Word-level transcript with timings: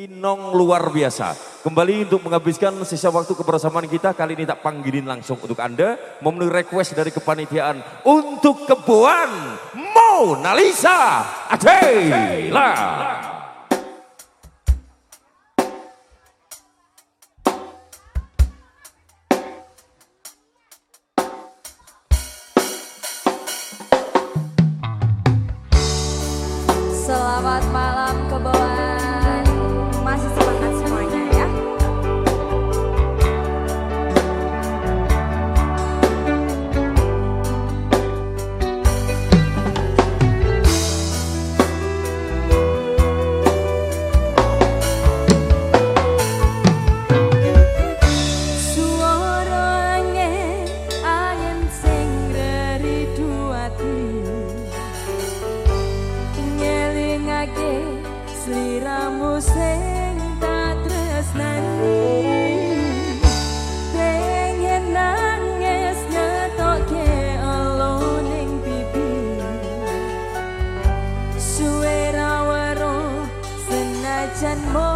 Winong 0.00 0.56
luar 0.56 0.88
biasa. 0.88 1.36
Kembali 1.60 2.08
untuk 2.08 2.24
menghabiskan 2.24 2.72
sisa 2.88 3.12
waktu 3.12 3.36
kebersamaan 3.36 3.84
kita 3.84 4.16
kali 4.16 4.32
ini 4.32 4.48
tak 4.48 4.64
panggilin 4.64 5.04
langsung 5.04 5.36
untuk 5.36 5.60
Anda 5.60 6.00
memenuhi 6.24 6.64
request 6.64 6.96
dari 6.96 7.12
kepanitiaan 7.12 8.08
untuk 8.08 8.64
keboan 8.64 9.60
Mona 9.76 10.56
Lisa 10.56 11.20
Adela. 11.52 12.72
and 74.42 74.72
more. 74.72 74.89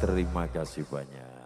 Terima 0.00 0.48
kasih 0.48 0.88
banyak. 0.88 1.39